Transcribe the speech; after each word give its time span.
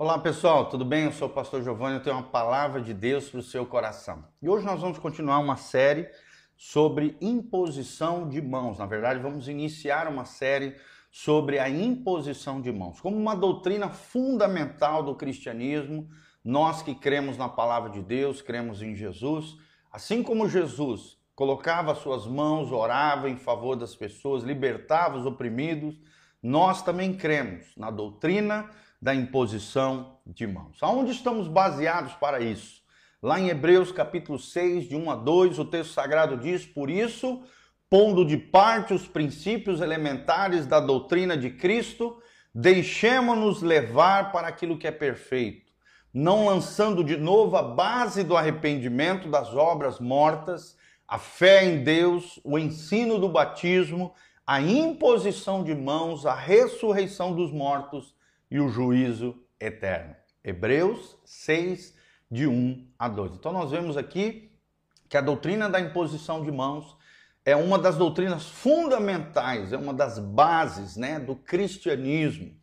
Olá 0.00 0.16
pessoal, 0.16 0.68
tudo 0.68 0.84
bem? 0.84 1.06
Eu 1.06 1.12
sou 1.12 1.26
o 1.26 1.32
pastor 1.32 1.60
Giovanni, 1.60 1.96
eu 1.96 2.02
tenho 2.04 2.14
uma 2.14 2.22
palavra 2.22 2.80
de 2.80 2.94
Deus 2.94 3.28
para 3.28 3.40
o 3.40 3.42
seu 3.42 3.66
coração. 3.66 4.24
E 4.40 4.48
hoje 4.48 4.64
nós 4.64 4.80
vamos 4.80 4.96
continuar 4.96 5.40
uma 5.40 5.56
série 5.56 6.08
sobre 6.56 7.16
imposição 7.20 8.28
de 8.28 8.40
mãos. 8.40 8.78
Na 8.78 8.86
verdade, 8.86 9.18
vamos 9.18 9.48
iniciar 9.48 10.06
uma 10.06 10.24
série 10.24 10.76
sobre 11.10 11.58
a 11.58 11.68
imposição 11.68 12.60
de 12.60 12.70
mãos, 12.70 13.00
como 13.00 13.16
uma 13.16 13.34
doutrina 13.34 13.88
fundamental 13.88 15.02
do 15.02 15.16
cristianismo. 15.16 16.08
Nós 16.44 16.80
que 16.80 16.94
cremos 16.94 17.36
na 17.36 17.48
palavra 17.48 17.90
de 17.90 18.00
Deus, 18.00 18.40
cremos 18.40 18.80
em 18.80 18.94
Jesus, 18.94 19.56
assim 19.90 20.22
como 20.22 20.48
Jesus 20.48 21.18
colocava 21.34 21.92
suas 21.96 22.24
mãos, 22.24 22.70
orava 22.70 23.28
em 23.28 23.36
favor 23.36 23.74
das 23.74 23.96
pessoas, 23.96 24.44
libertava 24.44 25.18
os 25.18 25.26
oprimidos, 25.26 25.98
nós 26.40 26.82
também 26.82 27.16
cremos 27.16 27.66
na 27.76 27.90
doutrina 27.90 28.70
da 29.00 29.14
imposição 29.14 30.18
de 30.26 30.46
mãos. 30.46 30.78
Aonde 30.80 31.12
estamos 31.12 31.48
baseados 31.48 32.14
para 32.14 32.40
isso? 32.40 32.82
Lá 33.22 33.40
em 33.40 33.48
Hebreus 33.48 33.90
capítulo 33.90 34.38
6, 34.38 34.88
de 34.88 34.96
1 34.96 35.10
a 35.10 35.16
2, 35.16 35.58
o 35.58 35.64
texto 35.64 35.92
sagrado 35.92 36.36
diz: 36.36 36.66
Por 36.66 36.90
isso, 36.90 37.42
pondo 37.88 38.24
de 38.24 38.36
parte 38.36 38.92
os 38.94 39.06
princípios 39.06 39.80
elementares 39.80 40.66
da 40.66 40.80
doutrina 40.80 41.36
de 41.36 41.50
Cristo, 41.50 42.20
deixemos-nos 42.54 43.62
levar 43.62 44.30
para 44.32 44.48
aquilo 44.48 44.78
que 44.78 44.86
é 44.86 44.92
perfeito, 44.92 45.72
não 46.12 46.46
lançando 46.46 47.02
de 47.02 47.16
novo 47.16 47.56
a 47.56 47.62
base 47.62 48.22
do 48.22 48.36
arrependimento 48.36 49.28
das 49.28 49.54
obras 49.54 49.98
mortas, 49.98 50.76
a 51.06 51.18
fé 51.18 51.64
em 51.64 51.82
Deus, 51.82 52.38
o 52.44 52.58
ensino 52.58 53.18
do 53.18 53.28
batismo, 53.28 54.12
a 54.46 54.60
imposição 54.60 55.64
de 55.64 55.74
mãos, 55.74 56.26
a 56.26 56.34
ressurreição 56.34 57.34
dos 57.34 57.50
mortos 57.50 58.14
e 58.50 58.60
o 58.60 58.68
juízo 58.68 59.36
eterno. 59.60 60.14
Hebreus 60.42 61.16
6, 61.24 61.94
de 62.30 62.46
1 62.46 62.86
a 62.98 63.08
2. 63.08 63.32
Então 63.36 63.52
nós 63.52 63.70
vemos 63.70 63.96
aqui 63.96 64.50
que 65.08 65.16
a 65.16 65.20
doutrina 65.20 65.68
da 65.68 65.80
imposição 65.80 66.44
de 66.44 66.50
mãos 66.50 66.96
é 67.44 67.56
uma 67.56 67.78
das 67.78 67.96
doutrinas 67.96 68.46
fundamentais, 68.46 69.72
é 69.72 69.76
uma 69.78 69.94
das 69.94 70.18
bases 70.18 70.96
né, 70.96 71.18
do 71.18 71.34
cristianismo. 71.34 72.54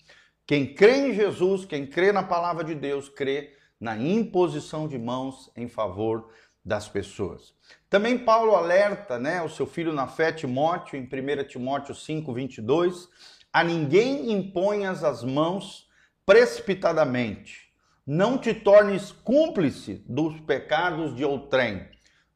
Quem 0.45 0.75
crê 0.75 1.07
em 1.07 1.13
Jesus, 1.13 1.65
quem 1.65 1.87
crê 1.87 2.11
na 2.11 2.21
palavra 2.21 2.63
de 2.63 2.75
Deus, 2.75 3.09
crê 3.09 3.55
na 3.79 3.97
imposição 3.97 4.87
de 4.87 4.97
mãos 4.97 5.51
em 5.55 5.67
favor 5.67 6.29
das 6.63 6.87
pessoas. 6.87 7.53
Também 7.89 8.17
Paulo 8.17 8.55
alerta 8.55 9.17
né, 9.17 9.41
o 9.41 9.49
seu 9.49 9.65
filho 9.65 9.91
na 9.91 10.07
fé, 10.07 10.31
Timóteo, 10.31 10.97
em 10.97 11.03
1 11.03 11.47
Timóteo 11.47 11.95
5, 11.95 12.31
22, 12.31 13.09
a 13.55 13.63
ninguém 13.63 14.33
imponhas 14.33 15.01
as 15.01 15.23
mãos 15.23 15.87
precipitadamente. 16.25 17.69
Não 18.05 18.37
te 18.37 18.53
tornes 18.53 19.13
cúmplice 19.13 20.03
dos 20.09 20.37
pecados 20.41 21.15
de 21.15 21.23
outrem. 21.23 21.87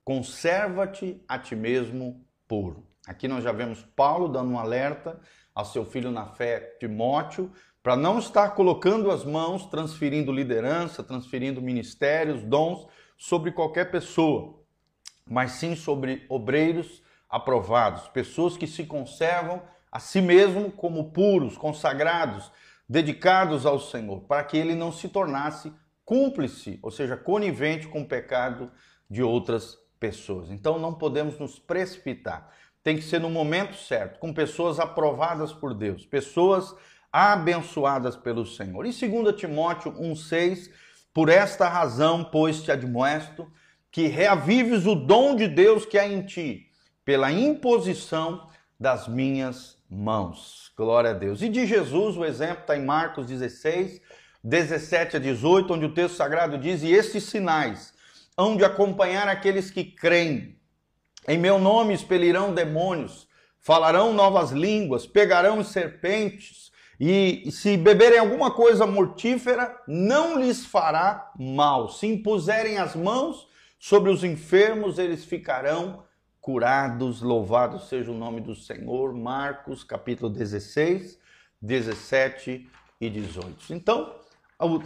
Conserva-te 0.01 1.21
a 1.27 1.37
ti 1.37 1.57
mesmo 1.57 2.25
puro. 2.47 2.87
Aqui 3.05 3.27
nós 3.27 3.43
já 3.43 3.51
vemos 3.51 3.83
Paulo 3.97 4.29
dando 4.29 4.51
um 4.51 4.57
alerta 4.57 5.19
ao 5.53 5.65
seu 5.65 5.83
filho 5.83 6.09
na 6.09 6.25
fé, 6.25 6.77
Timóteo, 6.79 7.51
para 7.83 7.97
não 7.97 8.17
estar 8.17 8.51
colocando 8.51 9.11
as 9.11 9.25
mãos, 9.25 9.65
transferindo 9.65 10.31
liderança, 10.31 11.03
transferindo 11.03 11.61
ministérios, 11.61 12.43
dons 12.43 12.87
sobre 13.17 13.51
qualquer 13.51 13.91
pessoa, 13.91 14.63
mas 15.27 15.51
sim 15.51 15.75
sobre 15.75 16.25
obreiros 16.29 17.03
aprovados, 17.29 18.07
pessoas 18.07 18.55
que 18.55 18.65
se 18.65 18.85
conservam 18.85 19.61
a 19.91 19.99
si 19.99 20.21
mesmo 20.21 20.71
como 20.71 21.11
puros, 21.11 21.57
consagrados, 21.57 22.51
dedicados 22.87 23.65
ao 23.65 23.79
Senhor, 23.79 24.21
para 24.21 24.43
que 24.43 24.57
ele 24.57 24.75
não 24.75 24.91
se 24.91 25.09
tornasse 25.09 25.71
cúmplice, 26.05 26.79
ou 26.81 26.89
seja, 26.89 27.15
conivente 27.15 27.87
com 27.87 28.01
o 28.01 28.07
pecado 28.07 28.71
de 29.09 29.21
outras 29.21 29.77
pessoas. 29.99 30.49
Então 30.49 30.79
não 30.79 30.93
podemos 30.93 31.37
nos 31.37 31.59
precipitar. 31.59 32.51
Tem 32.83 32.95
que 32.95 33.03
ser 33.03 33.19
no 33.19 33.29
momento 33.29 33.75
certo, 33.75 34.19
com 34.19 34.33
pessoas 34.33 34.79
aprovadas 34.79 35.51
por 35.51 35.73
Deus, 35.73 36.05
pessoas 36.05 36.73
abençoadas 37.11 38.15
pelo 38.15 38.45
Senhor. 38.45 38.85
E 38.85 38.91
2 38.91 39.35
Timóteo 39.35 39.91
1,6, 39.93 40.71
por 41.13 41.29
esta 41.29 41.67
razão, 41.67 42.23
pois 42.23 42.63
te 42.63 42.71
admoesto, 42.71 43.51
que 43.91 44.07
reavives 44.07 44.85
o 44.85 44.95
dom 44.95 45.35
de 45.35 45.47
Deus 45.47 45.85
que 45.85 45.97
há 45.97 46.07
em 46.07 46.23
ti, 46.23 46.69
pela 47.03 47.31
imposição 47.31 48.47
das 48.79 49.07
minhas 49.07 49.78
mãos. 49.89 50.71
Glória 50.77 51.11
a 51.11 51.13
Deus. 51.13 51.41
E 51.41 51.49
de 51.49 51.65
Jesus, 51.65 52.15
o 52.15 52.23
exemplo 52.23 52.61
está 52.61 52.77
em 52.77 52.85
Marcos 52.85 53.25
16, 53.25 53.99
17 54.43 55.17
a 55.17 55.19
18, 55.19 55.73
onde 55.73 55.85
o 55.85 55.93
texto 55.93 56.15
sagrado 56.15 56.57
diz: 56.57 56.83
E 56.83 56.91
estes 56.91 57.23
sinais 57.23 57.93
hão 58.37 58.55
de 58.55 58.63
acompanhar 58.63 59.27
aqueles 59.27 59.71
que 59.71 59.83
creem. 59.83 60.57
Em 61.27 61.37
meu 61.37 61.59
nome 61.59 61.93
expelirão 61.93 62.53
demônios, 62.53 63.27
falarão 63.59 64.13
novas 64.13 64.51
línguas, 64.51 65.05
pegarão 65.05 65.63
serpentes, 65.63 66.69
e 66.99 67.49
se 67.51 67.77
beberem 67.77 68.19
alguma 68.19 68.51
coisa 68.51 68.85
mortífera, 68.85 69.73
não 69.87 70.37
lhes 70.39 70.65
fará 70.65 71.31
mal. 71.37 71.89
Se 71.89 72.05
impuserem 72.05 72.77
as 72.77 72.93
mãos 72.93 73.47
sobre 73.79 74.11
os 74.11 74.23
enfermos, 74.23 74.99
eles 74.99 75.23
ficarão 75.23 76.03
curados, 76.41 77.21
louvado 77.21 77.79
seja 77.79 78.11
o 78.11 78.17
nome 78.17 78.41
do 78.41 78.55
Senhor. 78.55 79.13
Marcos 79.13 79.83
capítulo 79.83 80.29
16, 80.29 81.19
17 81.61 82.69
e 83.01 83.09
18. 83.09 83.73
Então, 83.73 84.15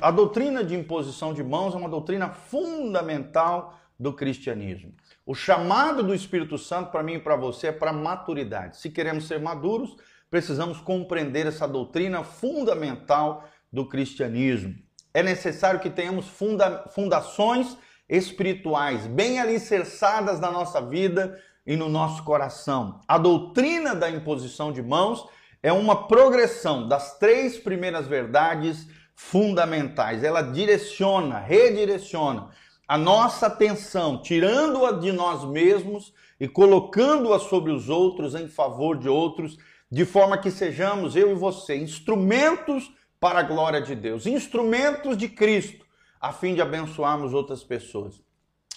a 0.01 0.11
doutrina 0.11 0.63
de 0.63 0.75
imposição 0.75 1.33
de 1.33 1.43
mãos 1.43 1.73
é 1.73 1.77
uma 1.77 1.89
doutrina 1.89 2.29
fundamental 2.29 3.79
do 3.99 4.13
cristianismo. 4.13 4.93
O 5.25 5.33
chamado 5.33 6.03
do 6.03 6.13
Espírito 6.13 6.57
Santo 6.57 6.91
para 6.91 7.03
mim 7.03 7.13
e 7.13 7.19
para 7.19 7.35
você 7.35 7.67
é 7.67 7.71
para 7.71 7.93
maturidade. 7.93 8.77
Se 8.77 8.89
queremos 8.89 9.25
ser 9.25 9.39
maduros, 9.39 9.95
precisamos 10.29 10.79
compreender 10.79 11.45
essa 11.45 11.67
doutrina 11.67 12.23
fundamental 12.23 13.47
do 13.71 13.87
cristianismo. 13.87 14.75
É 15.13 15.23
necessário 15.23 15.79
que 15.79 15.89
tenhamos 15.89 16.27
funda 16.27 16.87
fundações 16.89 17.77
espirituais 18.07 19.07
bem 19.07 19.39
alicerçadas 19.39 20.39
na 20.39 20.51
nossa 20.51 20.81
vida 20.81 21.39
e 21.65 21.75
no 21.75 21.89
nosso 21.89 22.23
coração. 22.23 22.99
A 23.07 23.17
doutrina 23.17 23.95
da 23.95 24.09
imposição 24.09 24.71
de 24.71 24.81
mãos 24.81 25.25
é 25.61 25.71
uma 25.71 26.07
progressão 26.07 26.87
das 26.87 27.17
três 27.17 27.57
primeiras 27.57 28.05
verdades 28.05 28.87
fundamentais. 29.15 30.23
Ela 30.23 30.41
direciona, 30.41 31.39
redireciona 31.39 32.49
a 32.87 32.97
nossa 32.97 33.47
atenção, 33.47 34.21
tirando-a 34.21 34.91
de 34.91 35.11
nós 35.11 35.45
mesmos 35.45 36.13
e 36.39 36.47
colocando-a 36.47 37.39
sobre 37.39 37.71
os 37.71 37.87
outros 37.87 38.35
em 38.35 38.49
favor 38.49 38.97
de 38.97 39.07
outros, 39.07 39.57
de 39.89 40.03
forma 40.03 40.37
que 40.37 40.51
sejamos 40.51 41.15
eu 41.15 41.31
e 41.31 41.35
você 41.35 41.77
instrumentos 41.77 42.91
para 43.19 43.39
a 43.39 43.43
glória 43.43 43.79
de 43.79 43.95
Deus, 43.95 44.25
instrumentos 44.25 45.15
de 45.17 45.29
Cristo 45.29 45.82
a 46.23 46.31
fim 46.31 46.55
de 46.55 46.61
abençoarmos 46.61 47.33
outras 47.33 47.65
pessoas. 47.65 48.21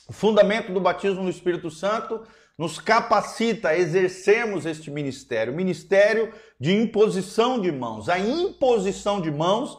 O 0.09 0.13
fundamento 0.13 0.73
do 0.73 0.81
batismo 0.81 1.23
no 1.23 1.31
Espírito 1.31 1.71
Santo 1.71 2.23
nos 2.59 2.81
capacita 2.81 3.69
a 3.69 3.79
exercermos 3.79 4.67
este 4.67 4.91
ministério, 4.91 5.55
ministério 5.55 6.33
de 6.59 6.75
imposição 6.75 7.61
de 7.61 7.71
mãos. 7.71 8.09
A 8.09 8.19
imposição 8.19 9.21
de 9.21 9.31
mãos 9.31 9.79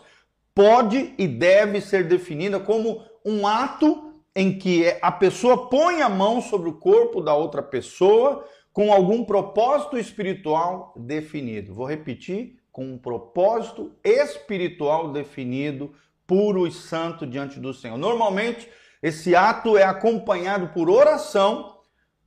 pode 0.55 1.13
e 1.17 1.27
deve 1.27 1.81
ser 1.81 2.07
definida 2.07 2.57
como 2.57 3.03
um 3.25 3.45
ato 3.45 4.13
em 4.33 4.57
que 4.57 4.85
a 5.01 5.11
pessoa 5.11 5.69
põe 5.69 6.01
a 6.01 6.07
mão 6.07 6.41
sobre 6.41 6.69
o 6.69 6.73
corpo 6.73 7.19
da 7.19 7.33
outra 7.33 7.61
pessoa 7.61 8.47
com 8.71 8.93
algum 8.93 9.25
propósito 9.25 9.97
espiritual 9.97 10.93
definido. 10.95 11.73
Vou 11.73 11.85
repetir, 11.85 12.59
com 12.71 12.85
um 12.85 12.97
propósito 12.97 13.91
espiritual 14.05 15.11
definido 15.11 15.91
puro 16.27 16.67
e 16.67 16.71
santo 16.71 17.25
diante 17.25 17.59
do 17.59 17.73
Senhor. 17.73 17.97
Normalmente, 17.97 18.69
esse 19.01 19.35
ato 19.35 19.77
é 19.77 19.83
acompanhado 19.83 20.67
por 20.67 20.89
oração 20.89 21.77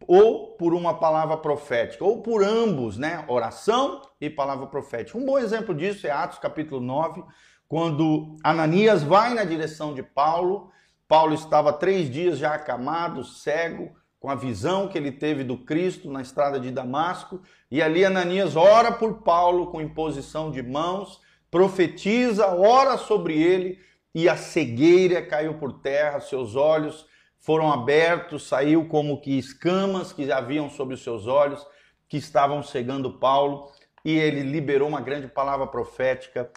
ou 0.07 0.57
por 0.57 0.73
uma 0.73 0.95
palavra 0.95 1.37
profética, 1.37 2.05
ou 2.05 2.23
por 2.23 2.43
ambos, 2.43 2.97
né? 2.97 3.25
Oração 3.29 4.01
e 4.19 4.31
palavra 4.31 4.67
profética. 4.67 5.19
Um 5.19 5.27
bom 5.27 5.39
exemplo 5.39 5.75
disso 5.75 6.07
é 6.07 6.11
Atos 6.11 6.39
capítulo 6.39 6.81
9, 6.81 7.23
quando 7.69 8.37
Ananias 8.43 9.03
vai 9.03 9.35
na 9.35 9.45
direção 9.45 9.93
de 9.93 10.03
Paulo. 10.03 10.71
Paulo 11.07 11.35
estava 11.35 11.73
três 11.73 12.11
dias 12.11 12.39
já 12.39 12.55
acamado, 12.55 13.25
cego, 13.25 13.95
com 14.19 14.31
a 14.31 14.35
visão 14.35 14.89
que 14.89 14.97
ele 14.97 15.13
teve 15.13 15.45
do 15.45 15.57
Cristo 15.59 16.11
na 16.11 16.23
estrada 16.23 16.59
de 16.59 16.71
Damasco. 16.71 17.43
E 17.71 17.83
ali 17.83 18.05
Ananias 18.05 18.57
ora 18.57 18.93
por 18.93 19.23
Paulo 19.23 19.71
com 19.71 19.81
imposição 19.81 20.51
de 20.51 20.63
mãos, 20.63 21.21
profetiza, 21.51 22.47
ora 22.47 22.97
sobre 22.97 23.41
ele 23.41 23.79
e 24.15 24.29
a 24.29 24.37
cegueira 24.37 25.23
caiu 25.23 25.55
por 25.55 25.81
terra, 25.81 26.21
seus 26.21 26.57
olhos 26.57 27.07
foram 27.41 27.73
abertos, 27.73 28.47
saiu 28.47 28.87
como 28.87 29.21
que 29.21 29.39
escamas 29.39 30.13
que 30.13 30.31
haviam 30.31 30.69
sobre 30.69 30.95
os 30.95 31.03
seus 31.03 31.27
olhos, 31.27 31.67
que 32.09 32.19
estavam 32.19 32.63
cegando 32.63 33.19
Paulo, 33.19 33.71
e 34.05 34.17
ele 34.17 34.43
liberou 34.43 34.89
uma 34.89 35.01
grande 35.01 35.29
palavra 35.29 35.67
profética 35.67 36.51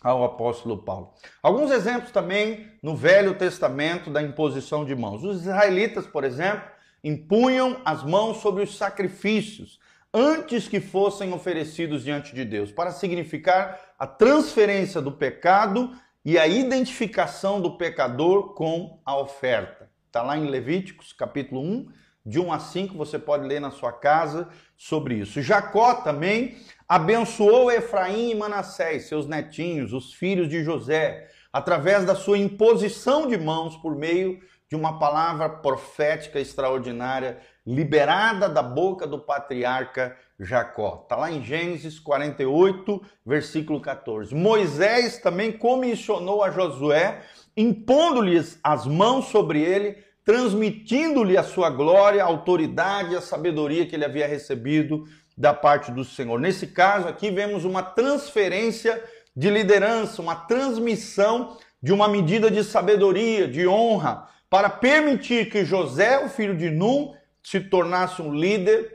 ao 0.00 0.24
apóstolo 0.24 0.78
Paulo. 0.78 1.12
Alguns 1.42 1.70
exemplos 1.70 2.10
também 2.10 2.70
no 2.82 2.96
Velho 2.96 3.34
Testamento 3.34 4.10
da 4.10 4.22
imposição 4.22 4.84
de 4.84 4.94
mãos. 4.94 5.22
Os 5.24 5.42
israelitas, 5.42 6.06
por 6.06 6.24
exemplo, 6.24 6.68
impunham 7.02 7.80
as 7.84 8.02
mãos 8.02 8.38
sobre 8.38 8.62
os 8.62 8.76
sacrifícios 8.76 9.78
antes 10.12 10.66
que 10.66 10.80
fossem 10.80 11.32
oferecidos 11.32 12.02
diante 12.02 12.34
de 12.34 12.44
Deus, 12.44 12.72
para 12.72 12.90
significar 12.90 13.94
a 13.98 14.06
transferência 14.06 15.00
do 15.00 15.12
pecado 15.12 15.92
e 16.24 16.38
a 16.38 16.46
identificação 16.46 17.60
do 17.60 17.76
pecador 17.76 18.54
com 18.54 19.00
a 19.04 19.16
oferta. 19.16 19.90
Está 20.06 20.22
lá 20.22 20.36
em 20.36 20.46
Levíticos, 20.46 21.12
capítulo 21.12 21.62
1, 21.62 21.88
de 22.26 22.38
1 22.38 22.52
a 22.52 22.58
5, 22.58 22.96
você 22.96 23.18
pode 23.18 23.46
ler 23.46 23.60
na 23.60 23.70
sua 23.70 23.92
casa 23.92 24.48
sobre 24.76 25.14
isso. 25.14 25.40
Jacó 25.40 25.94
também 25.94 26.58
abençoou 26.86 27.70
Efraim 27.70 28.30
e 28.30 28.34
Manassés, 28.34 29.08
seus 29.08 29.26
netinhos, 29.26 29.92
os 29.92 30.12
filhos 30.12 30.48
de 30.48 30.62
José, 30.62 31.28
através 31.52 32.04
da 32.04 32.14
sua 32.14 32.36
imposição 32.36 33.26
de 33.26 33.38
mãos 33.38 33.76
por 33.78 33.96
meio 33.96 34.38
de 34.70 34.76
uma 34.76 35.00
palavra 35.00 35.48
profética 35.48 36.38
extraordinária 36.38 37.40
liberada 37.66 38.48
da 38.48 38.62
boca 38.62 39.04
do 39.04 39.18
patriarca 39.18 40.16
Jacó. 40.38 41.00
Está 41.02 41.16
lá 41.16 41.30
em 41.30 41.42
Gênesis 41.42 41.98
48, 41.98 43.02
versículo 43.26 43.80
14. 43.80 44.32
Moisés 44.32 45.18
também 45.18 45.50
comissionou 45.50 46.44
a 46.44 46.52
Josué, 46.52 47.20
impondo-lhes 47.56 48.60
as 48.62 48.86
mãos 48.86 49.26
sobre 49.26 49.60
ele, 49.60 49.98
transmitindo-lhe 50.24 51.36
a 51.36 51.42
sua 51.42 51.68
glória, 51.68 52.22
a 52.22 52.26
autoridade 52.26 53.12
e 53.14 53.16
a 53.16 53.20
sabedoria 53.20 53.84
que 53.86 53.96
ele 53.96 54.04
havia 54.04 54.28
recebido 54.28 55.04
da 55.36 55.52
parte 55.52 55.90
do 55.90 56.04
Senhor. 56.04 56.38
Nesse 56.38 56.68
caso 56.68 57.08
aqui, 57.08 57.28
vemos 57.28 57.64
uma 57.64 57.82
transferência 57.82 59.02
de 59.34 59.50
liderança, 59.50 60.22
uma 60.22 60.36
transmissão 60.36 61.56
de 61.82 61.92
uma 61.92 62.06
medida 62.06 62.48
de 62.48 62.62
sabedoria, 62.62 63.48
de 63.48 63.66
honra, 63.66 64.28
para 64.50 64.68
permitir 64.68 65.48
que 65.48 65.64
José, 65.64 66.18
o 66.18 66.28
filho 66.28 66.56
de 66.56 66.68
Num, 66.68 67.14
se 67.40 67.60
tornasse 67.60 68.20
um 68.20 68.34
líder 68.34 68.92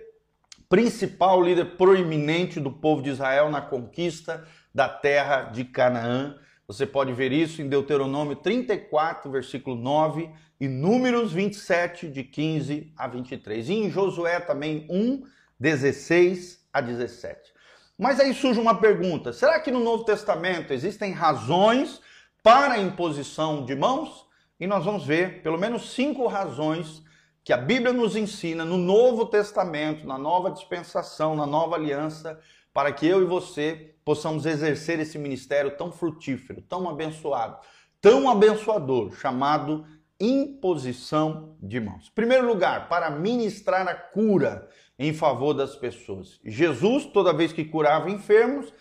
principal, 0.68 1.42
líder 1.42 1.78
proeminente 1.78 2.60
do 2.60 2.70
povo 2.70 3.02
de 3.02 3.10
Israel 3.10 3.50
na 3.50 3.62
conquista 3.62 4.46
da 4.74 4.90
terra 4.90 5.44
de 5.44 5.64
Canaã. 5.64 6.38
Você 6.68 6.86
pode 6.86 7.14
ver 7.14 7.32
isso 7.32 7.62
em 7.62 7.70
Deuteronômio 7.70 8.36
34, 8.36 9.32
versículo 9.32 9.78
9, 9.78 10.30
e 10.60 10.68
Números 10.68 11.32
27, 11.32 12.10
de 12.10 12.24
15 12.24 12.92
a 12.98 13.08
23. 13.08 13.70
E 13.70 13.74
em 13.74 13.90
Josué 13.90 14.40
também 14.42 14.86
1, 14.90 15.24
16 15.60 16.68
a 16.74 16.82
17. 16.82 17.54
Mas 17.98 18.20
aí 18.20 18.34
surge 18.34 18.60
uma 18.60 18.76
pergunta: 18.76 19.32
será 19.32 19.60
que 19.60 19.72
no 19.72 19.80
Novo 19.80 20.04
Testamento 20.04 20.74
existem 20.74 21.14
razões 21.14 22.02
para 22.44 22.74
a 22.74 22.80
imposição 22.80 23.64
de 23.66 23.76
mãos? 23.76 24.26
E 24.60 24.66
nós 24.68 24.86
vamos 24.86 25.06
ver 25.06 25.42
pelo 25.42 25.58
menos 25.58 25.94
cinco 25.94 26.28
razões 26.28 27.04
que 27.44 27.54
a 27.54 27.58
Bíblia 27.58 27.94
nos 27.94 28.16
ensina 28.16 28.66
no 28.66 28.78
Novo 28.78 29.26
Testamento, 29.26 30.06
na 30.08 30.18
nova 30.18 30.50
dispensação, 30.50 31.36
na 31.36 31.46
nova 31.46 31.76
aliança, 31.76 32.40
para 32.74 32.92
que 32.92 33.08
eu 33.08 33.22
e 33.22 33.26
você 33.26 33.96
possamos 34.04 34.46
exercer 34.46 35.00
esse 35.00 35.18
ministério 35.18 35.78
tão 35.78 35.92
frutífero, 35.92 36.62
tão 36.62 36.90
abençoado, 36.90 37.58
tão 38.02 38.30
abençoador, 38.30 39.16
chamado 39.16 39.86
imposição 40.20 41.56
de 41.62 41.80
mãos. 41.80 42.10
Primeiro 42.10 42.48
lugar, 42.48 42.90
para 42.90 43.10
ministrar 43.10 43.88
a 43.88 43.96
cura 43.96 44.70
em 45.00 45.14
favor 45.14 45.54
das 45.54 45.76
pessoas. 45.76 46.40
Jesus, 46.44 47.06
toda 47.06 47.34
vez 47.34 47.52
que 47.52 47.66
curava 47.66 48.10
enfermos, 48.10 48.74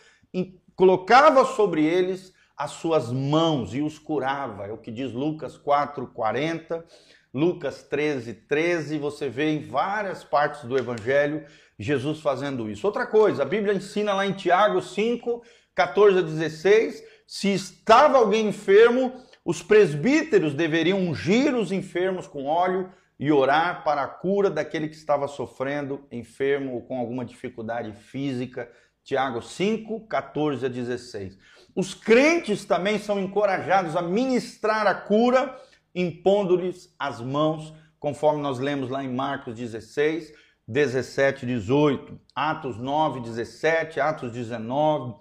colocava 0.76 1.44
sobre 1.44 1.84
eles 1.84 2.33
as 2.56 2.72
suas 2.72 3.10
mãos 3.10 3.74
e 3.74 3.80
os 3.80 3.98
curava. 3.98 4.66
É 4.66 4.72
o 4.72 4.78
que 4.78 4.90
diz 4.90 5.12
Lucas 5.12 5.56
4:40, 5.56 6.84
Lucas 7.32 7.82
13, 7.82 8.32
13, 8.32 8.98
você 8.98 9.28
vê 9.28 9.50
em 9.50 9.66
várias 9.66 10.22
partes 10.22 10.64
do 10.64 10.78
evangelho 10.78 11.44
Jesus 11.78 12.20
fazendo 12.20 12.70
isso. 12.70 12.86
Outra 12.86 13.06
coisa, 13.06 13.42
a 13.42 13.46
Bíblia 13.46 13.74
ensina 13.74 14.14
lá 14.14 14.24
em 14.24 14.32
Tiago 14.32 14.80
5, 14.80 15.42
14 15.74 16.18
a 16.18 16.22
16, 16.22 17.02
se 17.26 17.52
estava 17.52 18.18
alguém 18.18 18.48
enfermo, 18.48 19.12
os 19.44 19.62
presbíteros 19.62 20.54
deveriam 20.54 21.00
ungir 21.00 21.54
os 21.54 21.72
enfermos 21.72 22.26
com 22.26 22.46
óleo 22.46 22.90
e 23.18 23.30
orar 23.30 23.84
para 23.84 24.02
a 24.02 24.08
cura 24.08 24.50
daquele 24.50 24.88
que 24.88 24.96
estava 24.96 25.26
sofrendo, 25.28 26.06
enfermo 26.10 26.74
ou 26.74 26.82
com 26.82 26.98
alguma 26.98 27.24
dificuldade 27.24 27.92
física. 27.92 28.70
Tiago 29.04 29.42
5, 29.42 30.06
14 30.08 30.64
a 30.64 30.68
16. 30.68 31.38
Os 31.76 31.92
crentes 31.92 32.64
também 32.64 32.98
são 32.98 33.20
encorajados 33.20 33.94
a 33.94 34.02
ministrar 34.02 34.86
a 34.86 34.94
cura, 34.94 35.60
impondo-lhes 35.94 36.94
as 36.98 37.20
mãos, 37.20 37.74
conforme 38.00 38.40
nós 38.40 38.58
lemos 38.58 38.88
lá 38.88 39.04
em 39.04 39.12
Marcos 39.12 39.54
16, 39.54 40.32
17, 40.66 41.44
18, 41.44 42.18
Atos 42.34 42.78
9, 42.78 43.20
17, 43.20 44.00
Atos 44.00 44.32
19, 44.32 45.14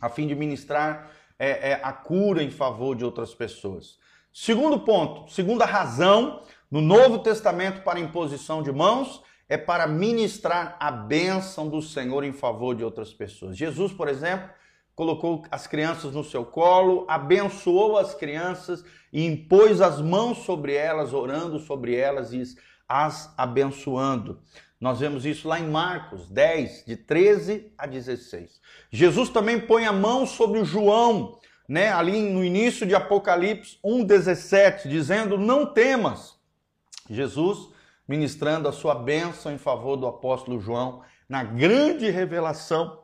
a 0.00 0.08
fim 0.08 0.26
de 0.26 0.34
ministrar 0.34 1.10
é, 1.38 1.70
é, 1.70 1.80
a 1.82 1.92
cura 1.92 2.42
em 2.42 2.50
favor 2.50 2.94
de 2.94 3.04
outras 3.04 3.34
pessoas. 3.34 3.98
Segundo 4.32 4.78
ponto, 4.80 5.30
segunda 5.32 5.64
razão 5.64 6.42
no 6.70 6.80
Novo 6.80 7.18
Testamento 7.18 7.82
para 7.82 7.98
imposição 7.98 8.62
de 8.62 8.70
mãos 8.70 9.22
é 9.48 9.56
para 9.56 9.86
ministrar 9.86 10.76
a 10.80 10.90
bênção 10.90 11.68
do 11.68 11.80
Senhor 11.80 12.24
em 12.24 12.32
favor 12.32 12.74
de 12.74 12.84
outras 12.84 13.12
pessoas. 13.12 13.56
Jesus, 13.56 13.92
por 13.92 14.08
exemplo, 14.08 14.48
colocou 14.94 15.44
as 15.50 15.66
crianças 15.66 16.14
no 16.14 16.24
seu 16.24 16.44
colo, 16.44 17.04
abençoou 17.08 17.98
as 17.98 18.14
crianças 18.14 18.84
e 19.12 19.24
impôs 19.24 19.80
as 19.80 20.00
mãos 20.00 20.38
sobre 20.38 20.74
elas, 20.74 21.12
orando 21.12 21.58
sobre 21.58 21.94
elas 21.94 22.32
e 22.32 22.42
as 22.88 23.32
abençoando. 23.36 24.40
Nós 24.80 25.00
vemos 25.00 25.24
isso 25.24 25.48
lá 25.48 25.60
em 25.60 25.68
Marcos 25.68 26.28
10, 26.28 26.84
de 26.86 26.96
13 26.96 27.72
a 27.78 27.86
16. 27.86 28.60
Jesus 28.90 29.28
também 29.28 29.60
põe 29.60 29.86
a 29.86 29.92
mão 29.92 30.26
sobre 30.26 30.58
o 30.58 30.64
João, 30.64 31.38
né, 31.68 31.92
ali 31.92 32.22
no 32.22 32.44
início 32.44 32.86
de 32.86 32.94
Apocalipse 32.94 33.78
1:17, 33.82 34.88
dizendo: 34.88 35.38
"Não 35.38 35.66
temas". 35.66 36.36
Jesus 37.08 37.70
ministrando 38.06 38.68
a 38.68 38.72
sua 38.72 38.94
bênção 38.94 39.52
em 39.52 39.58
favor 39.58 39.96
do 39.96 40.06
apóstolo 40.06 40.60
João 40.60 41.02
na 41.28 41.42
grande 41.42 42.08
revelação 42.10 43.02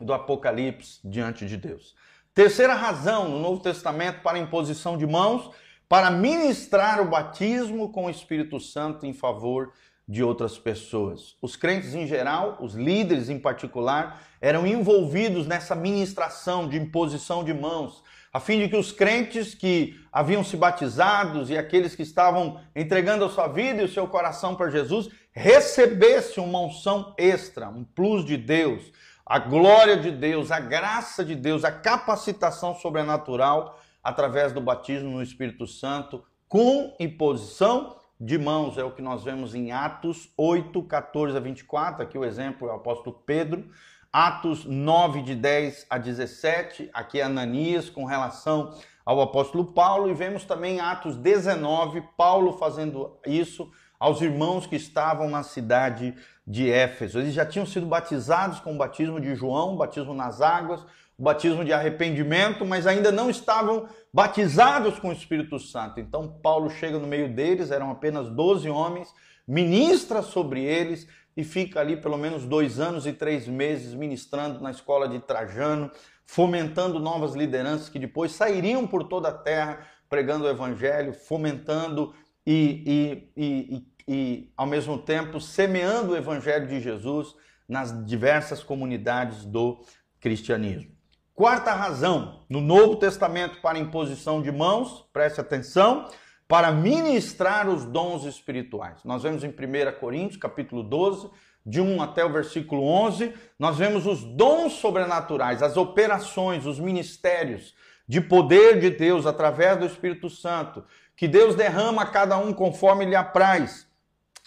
do 0.00 0.12
Apocalipse 0.12 1.00
diante 1.04 1.46
de 1.46 1.56
Deus. 1.56 1.94
Terceira 2.32 2.74
razão 2.74 3.28
no 3.28 3.40
Novo 3.40 3.60
Testamento 3.60 4.22
para 4.22 4.38
a 4.38 4.40
imposição 4.40 4.96
de 4.96 5.06
mãos, 5.06 5.50
para 5.88 6.10
ministrar 6.10 7.00
o 7.00 7.08
batismo 7.08 7.90
com 7.90 8.06
o 8.06 8.10
Espírito 8.10 8.60
Santo 8.60 9.06
em 9.06 9.12
favor 9.12 9.72
de 10.08 10.24
outras 10.24 10.58
pessoas. 10.58 11.36
Os 11.42 11.54
crentes 11.54 11.94
em 11.94 12.06
geral, 12.06 12.56
os 12.60 12.74
líderes 12.74 13.28
em 13.28 13.38
particular, 13.38 14.22
eram 14.40 14.66
envolvidos 14.66 15.46
nessa 15.46 15.74
ministração 15.74 16.66
de 16.66 16.78
imposição 16.78 17.44
de 17.44 17.52
mãos, 17.52 18.02
a 18.32 18.40
fim 18.40 18.58
de 18.58 18.68
que 18.68 18.76
os 18.76 18.90
crentes 18.90 19.54
que 19.54 20.00
haviam 20.10 20.42
se 20.42 20.56
batizados 20.56 21.50
e 21.50 21.58
aqueles 21.58 21.94
que 21.94 22.02
estavam 22.02 22.60
entregando 22.74 23.24
a 23.24 23.28
sua 23.28 23.48
vida 23.48 23.82
e 23.82 23.84
o 23.84 23.88
seu 23.88 24.06
coração 24.06 24.54
para 24.54 24.70
Jesus 24.70 25.10
recebessem 25.32 26.42
uma 26.42 26.60
unção 26.60 27.14
extra, 27.18 27.68
um 27.68 27.84
plus 27.84 28.24
de 28.24 28.36
Deus, 28.36 28.90
a 29.26 29.38
glória 29.38 29.96
de 29.96 30.10
Deus, 30.10 30.50
a 30.50 30.58
graça 30.58 31.22
de 31.22 31.34
Deus, 31.34 31.64
a 31.64 31.70
capacitação 31.70 32.74
sobrenatural 32.74 33.78
através 34.02 34.52
do 34.52 34.60
batismo 34.60 35.10
no 35.10 35.22
Espírito 35.22 35.66
Santo, 35.66 36.24
com 36.48 36.96
imposição 36.98 37.96
de 38.20 38.36
mãos, 38.36 38.76
é 38.76 38.84
o 38.84 38.90
que 38.90 39.00
nós 39.00 39.22
vemos 39.22 39.54
em 39.54 39.70
Atos 39.70 40.28
8, 40.36 40.82
14 40.82 41.36
a 41.36 41.40
24, 41.40 42.02
aqui 42.02 42.18
o 42.18 42.24
exemplo 42.24 42.68
é 42.68 42.72
o 42.72 42.76
apóstolo 42.76 43.22
Pedro, 43.24 43.68
Atos 44.12 44.64
9, 44.64 45.22
de 45.22 45.36
10 45.36 45.86
a 45.88 45.98
17, 45.98 46.90
aqui 46.92 47.20
é 47.20 47.22
Ananias 47.22 47.88
com 47.88 48.04
relação 48.04 48.74
ao 49.04 49.20
apóstolo 49.20 49.66
Paulo, 49.66 50.10
e 50.10 50.14
vemos 50.14 50.44
também 50.44 50.80
Atos 50.80 51.16
19, 51.16 52.02
Paulo 52.16 52.54
fazendo 52.54 53.16
isso 53.24 53.70
aos 54.00 54.20
irmãos 54.20 54.66
que 54.66 54.76
estavam 54.76 55.28
na 55.28 55.42
cidade 55.42 56.14
de 56.46 56.70
Éfeso. 56.70 57.18
Eles 57.18 57.34
já 57.34 57.46
tinham 57.46 57.66
sido 57.66 57.86
batizados 57.86 58.58
com 58.60 58.74
o 58.74 58.78
batismo 58.78 59.20
de 59.20 59.34
João, 59.34 59.76
batismo 59.76 60.14
nas 60.14 60.40
águas, 60.40 60.84
o 61.18 61.22
batismo 61.22 61.64
de 61.64 61.72
arrependimento, 61.72 62.64
mas 62.64 62.86
ainda 62.86 63.10
não 63.10 63.28
estavam 63.28 63.88
batizados 64.12 65.00
com 65.00 65.08
o 65.08 65.12
Espírito 65.12 65.58
Santo. 65.58 65.98
Então 65.98 66.38
Paulo 66.40 66.70
chega 66.70 66.98
no 66.98 67.08
meio 67.08 67.34
deles, 67.34 67.72
eram 67.72 67.90
apenas 67.90 68.30
12 68.30 68.70
homens, 68.70 69.12
ministra 69.46 70.22
sobre 70.22 70.62
eles 70.62 71.08
e 71.36 71.42
fica 71.42 71.80
ali 71.80 71.96
pelo 71.96 72.16
menos 72.16 72.44
dois 72.44 72.78
anos 72.78 73.04
e 73.06 73.12
três 73.12 73.48
meses 73.48 73.94
ministrando 73.94 74.60
na 74.60 74.70
escola 74.70 75.08
de 75.08 75.18
Trajano, 75.18 75.90
fomentando 76.24 77.00
novas 77.00 77.34
lideranças 77.34 77.88
que 77.88 77.98
depois 77.98 78.32
sairiam 78.32 78.86
por 78.86 79.04
toda 79.04 79.28
a 79.28 79.32
terra 79.32 79.80
pregando 80.08 80.44
o 80.44 80.48
evangelho, 80.48 81.12
fomentando 81.12 82.14
e, 82.46 83.30
e, 83.36 83.42
e, 83.44 83.86
e, 84.08 84.52
ao 84.56 84.66
mesmo 84.66 84.98
tempo 84.98 85.40
semeando 85.40 86.12
o 86.12 86.16
evangelho 86.16 86.66
de 86.66 86.80
Jesus 86.80 87.34
nas 87.68 88.04
diversas 88.06 88.62
comunidades 88.62 89.44
do 89.44 89.84
cristianismo. 90.18 90.97
Quarta 91.38 91.72
razão, 91.72 92.40
no 92.50 92.60
Novo 92.60 92.96
Testamento 92.96 93.60
para 93.60 93.78
imposição 93.78 94.42
de 94.42 94.50
mãos, 94.50 95.08
preste 95.12 95.40
atenção, 95.40 96.08
para 96.48 96.72
ministrar 96.72 97.68
os 97.68 97.84
dons 97.84 98.24
espirituais. 98.24 99.04
Nós 99.04 99.22
vemos 99.22 99.44
em 99.44 99.48
1 99.50 99.52
Coríntios, 100.00 100.36
capítulo 100.36 100.82
12, 100.82 101.30
de 101.64 101.80
1 101.80 102.02
até 102.02 102.24
o 102.24 102.32
versículo 102.32 102.82
11, 102.82 103.32
nós 103.56 103.78
vemos 103.78 104.04
os 104.04 104.24
dons 104.24 104.72
sobrenaturais, 104.72 105.62
as 105.62 105.76
operações, 105.76 106.66
os 106.66 106.80
ministérios 106.80 107.72
de 108.08 108.20
poder 108.20 108.80
de 108.80 108.90
Deus 108.90 109.24
através 109.24 109.78
do 109.78 109.86
Espírito 109.86 110.28
Santo, 110.28 110.84
que 111.16 111.28
Deus 111.28 111.54
derrama 111.54 112.02
a 112.02 112.06
cada 112.06 112.36
um 112.36 112.52
conforme 112.52 113.04
lhe 113.04 113.14
apraz. 113.14 113.86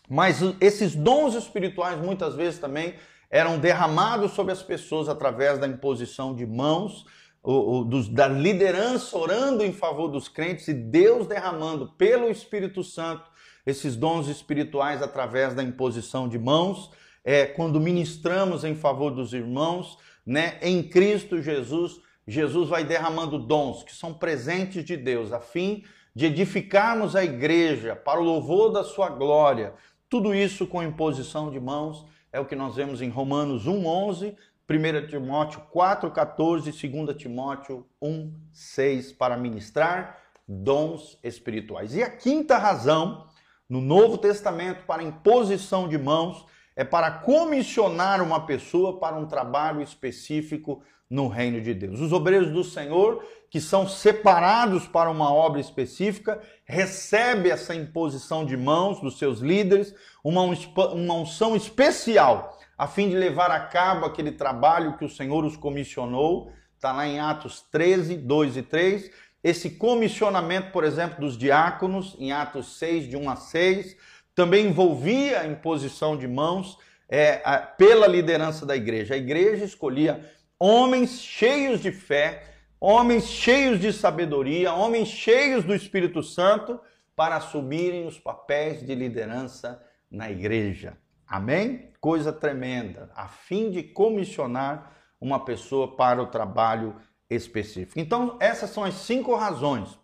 Mas 0.10 0.42
esses 0.60 0.94
dons 0.94 1.36
espirituais 1.36 1.98
muitas 1.98 2.36
vezes 2.36 2.60
também 2.60 2.96
eram 3.32 3.58
derramados 3.58 4.34
sobre 4.34 4.52
as 4.52 4.62
pessoas 4.62 5.08
através 5.08 5.58
da 5.58 5.66
imposição 5.66 6.36
de 6.36 6.46
mãos, 6.46 7.06
o, 7.42 7.80
o, 7.80 7.84
dos, 7.86 8.10
da 8.10 8.28
liderança 8.28 9.18
orando 9.18 9.64
em 9.64 9.72
favor 9.72 10.10
dos 10.10 10.28
crentes 10.28 10.68
e 10.68 10.74
Deus 10.74 11.26
derramando 11.26 11.88
pelo 11.98 12.30
Espírito 12.30 12.84
Santo 12.84 13.32
esses 13.66 13.96
dons 13.96 14.28
espirituais 14.28 15.02
através 15.02 15.54
da 15.54 15.64
imposição 15.64 16.28
de 16.28 16.38
mãos, 16.38 16.92
é, 17.24 17.46
quando 17.46 17.80
ministramos 17.80 18.64
em 18.64 18.76
favor 18.76 19.12
dos 19.12 19.34
irmãos, 19.34 19.98
né, 20.26 20.58
em 20.62 20.84
Cristo 20.84 21.42
Jesus, 21.42 22.00
Jesus 22.28 22.70
vai 22.70 22.84
derramando 22.84 23.40
dons 23.40 23.84
que 23.84 23.96
são 23.96 24.14
presentes 24.14 24.84
de 24.84 24.98
Deus, 24.98 25.32
a 25.32 25.40
fim 25.40 25.84
de 26.16 26.26
edificarmos 26.26 27.16
a 27.16 27.24
igreja 27.24 27.96
para 27.96 28.20
o 28.20 28.24
louvor 28.24 28.72
da 28.72 28.84
sua 28.84 29.10
glória. 29.10 29.74
Tudo 30.10 30.36
isso 30.36 30.68
com 30.68 30.84
imposição 30.84 31.50
de 31.50 31.60
mãos 31.60 32.06
é 32.32 32.40
o 32.40 32.46
que 32.46 32.56
nós 32.56 32.76
vemos 32.76 33.02
em 33.02 33.10
Romanos 33.10 33.68
1:11, 33.68 34.36
1 34.68 35.08
Timóteo 35.08 35.62
4:14, 35.74 36.72
2 36.72 37.18
Timóteo 37.18 37.86
1:6 38.02 39.12
para 39.14 39.38
ministrar 39.38 40.18
dons 40.48 41.18
espirituais. 41.24 41.96
E 41.96 42.04
a 42.04 42.10
quinta 42.10 42.58
razão 42.58 43.28
no 43.68 43.82
Novo 43.82 44.18
Testamento 44.18 44.86
para 44.86 45.04
imposição 45.04 45.88
de 45.88 45.98
mãos 45.98 46.46
é 46.82 46.84
para 46.84 47.12
comissionar 47.12 48.24
uma 48.24 48.44
pessoa 48.44 48.98
para 48.98 49.16
um 49.16 49.28
trabalho 49.28 49.84
específico 49.84 50.82
no 51.08 51.28
reino 51.28 51.62
de 51.62 51.76
Deus. 51.76 52.00
Os 52.00 52.12
obreiros 52.12 52.52
do 52.52 52.64
Senhor, 52.64 53.24
que 53.52 53.62
são 53.62 53.88
separados 53.88 54.88
para 54.88 55.12
uma 55.12 55.32
obra 55.32 55.62
específica, 55.62 56.42
recebem 56.66 57.52
essa 57.52 57.76
imposição 57.76 58.44
de 58.44 58.58
mãos 58.58 59.00
dos 59.00 59.20
seus 59.20 59.42
líderes, 59.42 59.94
uma, 60.24 60.42
uma 60.42 61.14
unção 61.14 61.56
especial, 61.56 62.58
a 62.76 62.88
fim 62.88 63.10
de 63.10 63.16
levar 63.16 63.52
a 63.52 63.60
cabo 63.60 64.08
aquele 64.08 64.32
trabalho 64.32 64.98
que 64.98 65.06
o 65.06 65.10
Senhor 65.10 65.46
os 65.46 65.56
comissionou. 65.56 66.52
Está 66.76 66.92
lá 66.92 67.06
em 67.06 67.20
Atos 67.20 67.62
13, 67.72 68.18
2 68.18 68.58
e 68.58 68.64
3. 68.64 69.12
Esse 69.44 69.70
comissionamento, 69.70 70.72
por 70.72 70.84
exemplo, 70.84 71.22
dos 71.22 71.38
diáconos, 71.38 72.16
em 72.18 72.32
Atos 72.32 72.80
6, 72.80 73.08
de 73.08 73.16
1 73.16 73.30
a 73.30 73.36
6, 73.36 73.96
também 74.36 74.68
envolvia 74.68 75.42
a 75.42 75.48
imposição 75.48 76.18
de 76.18 76.28
mãos 76.28 76.78
é, 77.10 77.42
a, 77.44 77.58
pela 77.58 78.08
liderança 78.08 78.66
da 78.66 78.76
igreja. 78.76 79.14
A 79.14 79.18
igreja 79.18 79.66
escolhia 79.66 80.26
homens 80.58 81.22
cheios 81.22 81.82
de 81.82 81.92
fé, 81.92 82.44
homens 82.80 83.26
cheios 83.26 83.80
de 83.80 83.92
sabedoria, 83.92 84.74
homens 84.74 85.10
cheios 85.10 85.64
do 85.64 85.76
Espírito 85.76 86.24
Santo 86.24 86.80
para 87.16 87.36
assumirem 87.36 88.08
os 88.08 88.18
papéis 88.18 88.86
de 88.86 88.96
liderança 88.96 89.84
na 90.10 90.32
igreja. 90.32 90.98
Amém? 91.28 91.92
Coisa 92.00 92.34
tremenda, 92.34 93.12
a 93.16 93.28
fim 93.28 93.70
de 93.70 93.84
comissionar 93.84 94.92
uma 95.20 95.46
pessoa 95.46 95.96
para 95.96 96.22
o 96.22 96.28
trabalho 96.28 96.96
específico. 97.30 98.00
Então, 98.00 98.38
essas 98.42 98.72
são 98.72 98.84
as 98.84 98.96
cinco 98.96 99.36
razões 99.36 99.98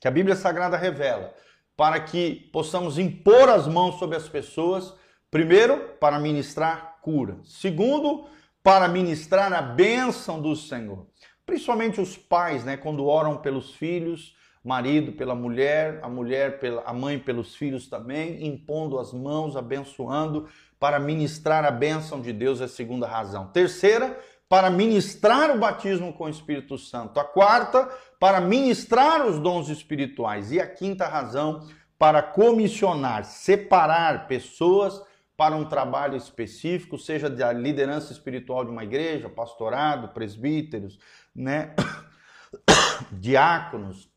que 0.00 0.08
a 0.08 0.10
Bíblia 0.10 0.34
Sagrada 0.34 0.76
revela 0.76 1.32
para 1.76 2.00
que 2.00 2.50
possamos 2.52 2.98
impor 2.98 3.48
as 3.48 3.66
mãos 3.66 3.98
sobre 3.98 4.16
as 4.16 4.28
pessoas. 4.28 4.94
Primeiro, 5.30 5.96
para 6.00 6.18
ministrar 6.18 6.98
cura. 7.00 7.38
Segundo, 7.44 8.26
para 8.62 8.86
ministrar 8.88 9.52
a 9.52 9.62
bênção 9.62 10.40
do 10.40 10.54
Senhor. 10.54 11.06
Principalmente 11.44 12.00
os 12.00 12.16
pais, 12.16 12.64
né, 12.64 12.76
quando 12.76 13.04
oram 13.04 13.38
pelos 13.38 13.74
filhos, 13.74 14.36
marido 14.64 15.12
pela 15.12 15.34
mulher, 15.34 15.98
a 16.02 16.08
mulher 16.08 16.60
pela 16.60 16.82
a 16.82 16.92
mãe 16.92 17.18
pelos 17.18 17.56
filhos 17.56 17.88
também, 17.88 18.46
impondo 18.46 18.98
as 18.98 19.12
mãos, 19.12 19.56
abençoando 19.56 20.48
para 20.78 21.00
ministrar 21.00 21.64
a 21.64 21.70
bênção 21.70 22.20
de 22.20 22.32
Deus 22.32 22.60
é 22.60 22.64
a 22.64 22.68
segunda 22.68 23.06
razão. 23.06 23.48
Terceira, 23.48 24.18
para 24.52 24.68
ministrar 24.68 25.50
o 25.50 25.58
batismo 25.58 26.12
com 26.12 26.24
o 26.24 26.28
Espírito 26.28 26.76
Santo. 26.76 27.18
A 27.18 27.24
quarta, 27.24 27.88
para 28.20 28.38
ministrar 28.38 29.24
os 29.26 29.38
dons 29.38 29.70
espirituais. 29.70 30.52
E 30.52 30.60
a 30.60 30.66
quinta 30.66 31.06
razão, 31.06 31.66
para 31.98 32.22
comissionar, 32.22 33.24
separar 33.24 34.26
pessoas 34.26 35.02
para 35.38 35.56
um 35.56 35.64
trabalho 35.64 36.18
específico, 36.18 36.98
seja 36.98 37.30
da 37.30 37.50
liderança 37.50 38.12
espiritual 38.12 38.62
de 38.62 38.70
uma 38.70 38.84
igreja, 38.84 39.26
pastorado, 39.26 40.08
presbíteros, 40.08 40.98
né, 41.34 41.74
diáconos 43.10 44.10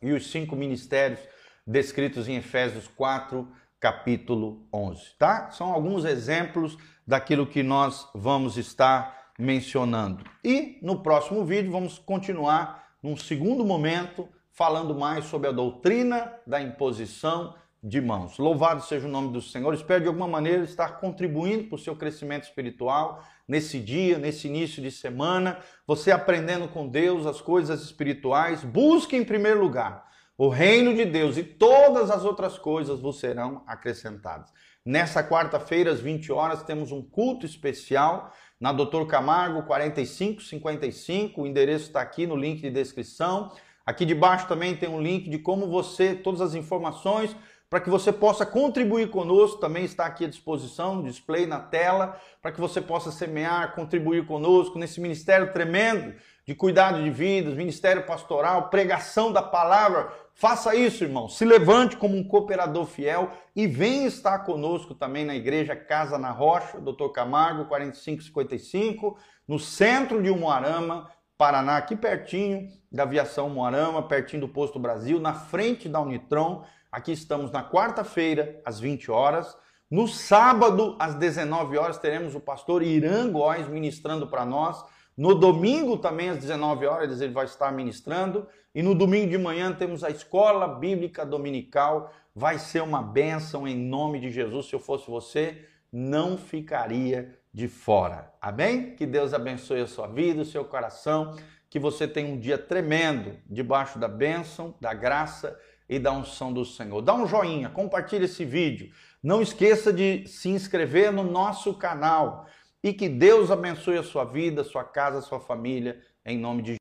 e 0.00 0.12
os 0.12 0.30
cinco 0.30 0.54
ministérios 0.54 1.18
descritos 1.66 2.28
em 2.28 2.36
Efésios 2.36 2.86
4, 2.86 3.48
capítulo 3.80 4.68
11, 4.72 5.16
tá? 5.18 5.50
São 5.50 5.72
alguns 5.72 6.04
exemplos 6.04 6.78
daquilo 7.04 7.44
que 7.44 7.64
nós 7.64 8.08
vamos 8.14 8.56
estar 8.56 9.23
mencionando. 9.38 10.24
E 10.42 10.78
no 10.82 11.02
próximo 11.02 11.44
vídeo 11.44 11.72
vamos 11.72 11.98
continuar 11.98 12.84
num 13.02 13.16
segundo 13.16 13.64
momento 13.64 14.28
falando 14.50 14.94
mais 14.94 15.24
sobre 15.26 15.48
a 15.48 15.52
doutrina 15.52 16.32
da 16.46 16.60
imposição 16.60 17.54
de 17.82 18.00
mãos. 18.00 18.38
Louvado 18.38 18.82
seja 18.82 19.06
o 19.06 19.10
nome 19.10 19.32
do 19.32 19.42
Senhor. 19.42 19.74
Espero 19.74 20.02
de 20.02 20.08
alguma 20.08 20.28
maneira 20.28 20.64
estar 20.64 21.00
contribuindo 21.00 21.64
para 21.64 21.76
o 21.76 21.78
seu 21.78 21.94
crescimento 21.94 22.44
espiritual 22.44 23.22
nesse 23.46 23.78
dia, 23.78 24.16
nesse 24.16 24.48
início 24.48 24.82
de 24.82 24.90
semana. 24.90 25.58
Você 25.86 26.10
aprendendo 26.10 26.66
com 26.68 26.88
Deus 26.88 27.26
as 27.26 27.40
coisas 27.40 27.82
espirituais. 27.82 28.64
Busque 28.64 29.16
em 29.16 29.24
primeiro 29.24 29.60
lugar 29.60 30.03
o 30.36 30.48
reino 30.48 30.94
de 30.94 31.04
Deus 31.04 31.36
e 31.36 31.44
todas 31.44 32.10
as 32.10 32.24
outras 32.24 32.58
coisas 32.58 33.00
vos 33.00 33.20
serão 33.20 33.62
acrescentadas. 33.66 34.52
Nessa 34.84 35.22
quarta-feira, 35.22 35.92
às 35.92 36.00
20 36.00 36.32
horas, 36.32 36.62
temos 36.62 36.92
um 36.92 37.02
culto 37.02 37.46
especial 37.46 38.32
na 38.60 38.72
Doutor 38.72 39.06
Camargo 39.06 39.62
4555. 39.62 41.40
O 41.40 41.46
endereço 41.46 41.86
está 41.86 42.00
aqui 42.00 42.26
no 42.26 42.36
link 42.36 42.60
de 42.60 42.70
descrição. 42.70 43.52
Aqui 43.86 44.04
debaixo 44.04 44.48
também 44.48 44.76
tem 44.76 44.88
um 44.88 45.00
link 45.00 45.30
de 45.30 45.38
como 45.38 45.68
você, 45.68 46.14
todas 46.14 46.40
as 46.40 46.54
informações 46.54 47.34
para 47.74 47.80
que 47.80 47.90
você 47.90 48.12
possa 48.12 48.46
contribuir 48.46 49.10
conosco, 49.10 49.58
também 49.58 49.84
está 49.84 50.06
aqui 50.06 50.24
à 50.24 50.28
disposição, 50.28 51.02
display 51.02 51.44
na 51.44 51.58
tela, 51.58 52.16
para 52.40 52.52
que 52.52 52.60
você 52.60 52.80
possa 52.80 53.10
semear, 53.10 53.74
contribuir 53.74 54.26
conosco 54.26 54.78
nesse 54.78 55.00
ministério 55.00 55.52
tremendo 55.52 56.14
de 56.46 56.54
cuidado 56.54 57.02
de 57.02 57.10
vidas, 57.10 57.54
ministério 57.54 58.06
pastoral, 58.06 58.68
pregação 58.68 59.32
da 59.32 59.42
palavra. 59.42 60.12
Faça 60.36 60.74
isso, 60.74 61.04
irmão. 61.04 61.28
Se 61.28 61.44
levante 61.44 61.96
como 61.96 62.16
um 62.16 62.26
cooperador 62.26 62.86
fiel 62.86 63.30
e 63.54 63.68
venha 63.68 64.08
estar 64.08 64.40
conosco 64.40 64.92
também 64.92 65.24
na 65.24 65.36
igreja 65.36 65.76
Casa 65.76 66.18
na 66.18 66.32
Rocha, 66.32 66.80
Dr. 66.80 67.08
Camargo, 67.14 67.66
4555, 67.66 69.16
no 69.46 69.60
centro 69.60 70.20
de 70.20 70.30
Umuarama, 70.30 71.08
Paraná, 71.38 71.76
aqui 71.76 71.94
pertinho 71.94 72.68
da 72.90 73.04
aviação 73.04 73.48
Moarama, 73.48 74.08
pertinho 74.08 74.42
do 74.42 74.48
Posto 74.48 74.78
Brasil, 74.78 75.20
na 75.20 75.34
frente 75.34 75.88
da 75.88 76.00
Unitron. 76.00 76.64
Aqui 76.90 77.12
estamos 77.12 77.52
na 77.52 77.68
quarta-feira, 77.68 78.60
às 78.64 78.80
20 78.80 79.10
horas. 79.12 79.56
No 79.88 80.08
sábado, 80.08 80.96
às 80.98 81.14
19 81.14 81.78
horas, 81.78 81.98
teremos 81.98 82.34
o 82.34 82.40
pastor 82.40 82.82
Irã 82.82 83.30
Góes 83.30 83.68
ministrando 83.68 84.26
para 84.26 84.44
nós. 84.44 84.84
No 85.16 85.34
domingo, 85.34 85.96
também 85.96 86.30
às 86.30 86.38
19 86.38 86.86
horas, 86.86 87.20
ele 87.20 87.32
vai 87.32 87.44
estar 87.44 87.70
ministrando. 87.72 88.48
E 88.74 88.82
no 88.82 88.94
domingo 88.94 89.30
de 89.30 89.38
manhã, 89.38 89.72
temos 89.72 90.02
a 90.02 90.10
Escola 90.10 90.66
Bíblica 90.66 91.24
Dominical. 91.24 92.12
Vai 92.34 92.58
ser 92.58 92.82
uma 92.82 93.00
bênção 93.00 93.66
em 93.68 93.76
nome 93.76 94.18
de 94.18 94.30
Jesus. 94.30 94.66
Se 94.66 94.74
eu 94.74 94.80
fosse 94.80 95.08
você, 95.08 95.64
não 95.92 96.36
ficaria 96.36 97.38
de 97.52 97.68
fora. 97.68 98.32
Amém? 98.42 98.96
Que 98.96 99.06
Deus 99.06 99.32
abençoe 99.32 99.80
a 99.80 99.86
sua 99.86 100.08
vida, 100.08 100.42
o 100.42 100.44
seu 100.44 100.64
coração. 100.64 101.36
Que 101.70 101.78
você 101.78 102.08
tenha 102.08 102.34
um 102.34 102.38
dia 102.38 102.58
tremendo 102.58 103.36
debaixo 103.48 104.00
da 104.00 104.08
bênção, 104.08 104.74
da 104.80 104.92
graça 104.92 105.56
e 105.88 106.00
da 106.00 106.10
unção 106.10 106.52
do 106.52 106.64
Senhor. 106.64 107.00
Dá 107.00 107.14
um 107.14 107.26
joinha, 107.26 107.68
compartilhe 107.68 108.24
esse 108.24 108.44
vídeo. 108.44 108.90
Não 109.22 109.40
esqueça 109.40 109.92
de 109.92 110.26
se 110.26 110.48
inscrever 110.48 111.12
no 111.12 111.22
nosso 111.22 111.74
canal 111.74 112.46
e 112.84 112.92
que 112.92 113.08
Deus 113.08 113.50
abençoe 113.50 113.96
a 113.96 114.02
sua 114.02 114.24
vida, 114.24 114.62
sua 114.62 114.84
casa, 114.84 115.22
sua 115.22 115.40
família, 115.40 116.02
em 116.22 116.38
nome 116.38 116.60
de 116.60 116.72